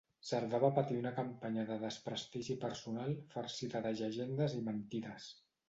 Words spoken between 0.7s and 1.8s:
patir una campanya de